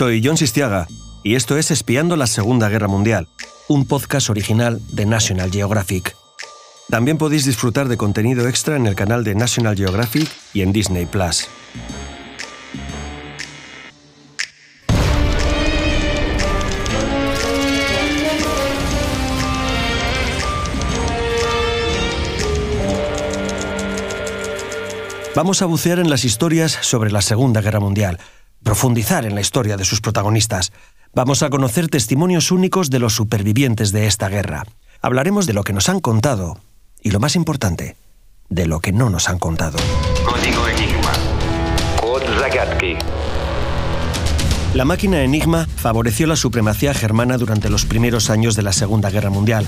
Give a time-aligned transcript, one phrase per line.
[0.00, 0.88] Soy John Sistiaga
[1.22, 3.28] y esto es Espiando la Segunda Guerra Mundial,
[3.68, 6.16] un podcast original de National Geographic.
[6.88, 11.04] También podéis disfrutar de contenido extra en el canal de National Geographic y en Disney
[11.04, 11.48] Plus.
[25.36, 28.18] Vamos a bucear en las historias sobre la Segunda Guerra Mundial,
[28.62, 30.72] profundizar en la historia de sus protagonistas.
[31.12, 34.64] Vamos a conocer testimonios únicos de los supervivientes de esta guerra.
[35.02, 36.58] Hablaremos de lo que nos han contado
[37.02, 37.96] y, lo más importante,
[38.48, 39.78] de lo que no nos han contado.
[40.24, 41.12] Código Enigma.
[44.74, 49.28] La máquina Enigma favoreció la supremacía germana durante los primeros años de la Segunda Guerra
[49.28, 49.66] Mundial.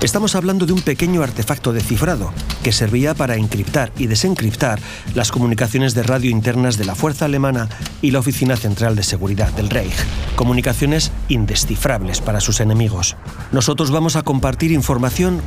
[0.00, 2.32] Estamos hablando de un pequeño artefacto de cifrado
[2.62, 4.80] que servía para encriptar y desencriptar
[5.14, 7.68] las comunicaciones de radio internas de la Fuerza Alemana
[8.00, 9.94] y la Oficina Central de Seguridad del Reich.
[10.36, 13.16] Comunicaciones indescifrables para sus enemigos.
[13.52, 15.40] Nosotros vamos a compartir información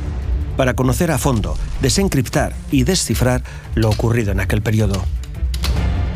[0.56, 3.42] para conocer a fondo, desencriptar y descifrar
[3.74, 5.04] lo ocurrido en aquel periodo.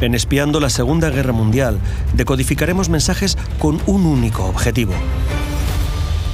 [0.00, 1.78] En Espiando la Segunda Guerra Mundial,
[2.14, 4.94] decodificaremos mensajes con un único objetivo.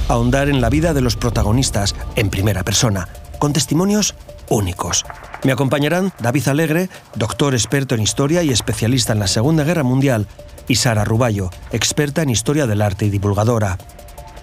[0.09, 4.15] Ahondar en la vida de los protagonistas en primera persona, con testimonios
[4.47, 5.05] únicos.
[5.43, 10.25] Me acompañarán David Alegre, doctor experto en historia y especialista en la Segunda Guerra Mundial,
[10.69, 13.77] y Sara Ruballo, experta en historia del arte y divulgadora.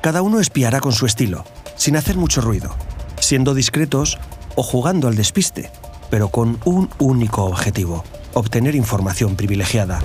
[0.02, 1.44] Cada uno espiará con su estilo,
[1.76, 2.76] sin hacer mucho ruido,
[3.18, 4.18] siendo discretos
[4.56, 5.70] o jugando al despiste,
[6.10, 8.04] pero con un único objetivo
[8.34, 10.00] obtener información privilegiada,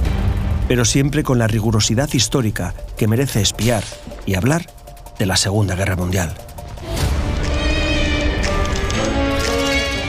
[0.69, 3.83] pero siempre con la rigurosidad histórica que merece espiar
[4.25, 4.67] y hablar
[5.19, 6.33] de la Segunda Guerra Mundial.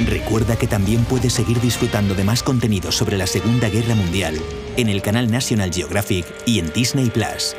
[0.06, 4.40] Recuerda que también puedes seguir disfrutando de más contenido sobre la Segunda Guerra Mundial
[4.76, 7.54] en el canal National Geographic y en Disney Plus.